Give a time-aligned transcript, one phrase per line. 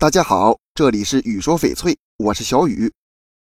[0.00, 2.90] 大家好，这里是雨说翡翠，我是小雨。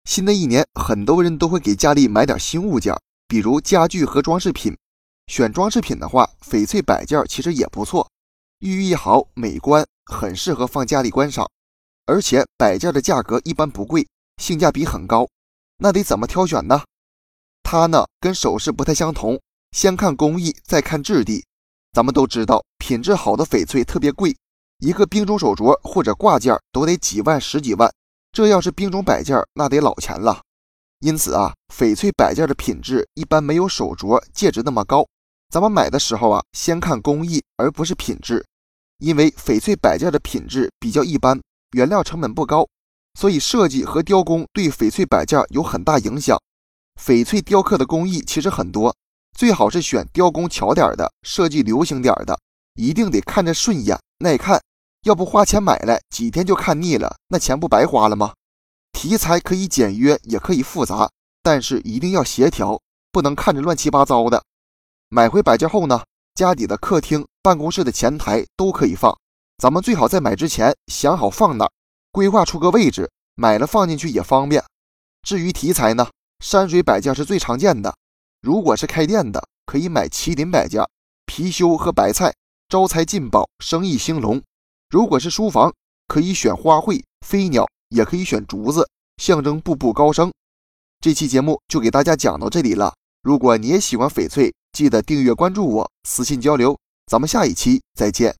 [0.05, 2.91] 新的一年，很多人都会给家里买点新物件，
[3.27, 4.75] 比如家具和装饰品。
[5.27, 8.09] 选装饰品的话，翡翠摆件其实也不错，
[8.61, 11.47] 寓意好、美观，很适合放家里观赏。
[12.07, 14.07] 而且摆件的价格一般不贵，
[14.37, 15.27] 性价比很高。
[15.77, 16.81] 那得怎么挑选呢？
[17.61, 19.39] 它呢跟首饰不太相同，
[19.71, 21.45] 先看工艺，再看质地。
[21.93, 24.35] 咱们都知道，品质好的翡翠特别贵。
[24.79, 27.91] 一个冰种手镯或者挂件都得几万、十几万，
[28.31, 30.41] 这要是冰种摆件，那得老钱了。
[30.99, 35.05] 因此啊，翡翠摆件的品质一般没有手镯、戒指那么高。
[35.49, 38.45] 咱们买的时候啊，先看工艺，而不是品质。
[38.99, 42.67] 因为翡翠摆件的品质比较一般，原料成本不高，
[43.19, 46.37] 所以设计和雕工对翡翠摆件有很大影响。
[47.01, 48.95] 翡翠雕刻的工艺其实很多，
[49.37, 52.39] 最好是选雕工巧点的，设计流行点的，
[52.75, 54.61] 一定得看着顺眼、耐看。
[55.03, 58.33] 要不花钱买来几天就看腻了，那钱不白花了吗？
[58.91, 61.09] 题材可以简约，也可以复杂，
[61.41, 64.43] 但是一定要协调，不能看着乱七八糟的。
[65.07, 66.03] 买回摆件后呢，
[66.35, 69.17] 家里的客厅、办公室的前台都可以放。
[69.57, 71.69] 咱们最好在买之前想好放哪，
[72.11, 74.63] 规划出个位置，买了放进去也方便。
[75.23, 76.09] 至于题材呢，
[76.43, 77.95] 山水摆件是最常见的。
[78.41, 80.81] 如果是开店的，可以买麒麟摆件、
[81.27, 82.33] 貔貅和白菜，
[82.67, 84.41] 招财进宝，生意兴隆。
[84.89, 85.71] 如果是书房，
[86.07, 90.31] 可以选花卉、飞鸟，也可以选竹子，象征步步高升。
[90.99, 92.95] 这期节目就给大家讲到这里了。
[93.21, 96.75] 如果你也喜欢翡翠，记得订阅关注我，私信交流。
[97.05, 98.35] 咱们下一期再见。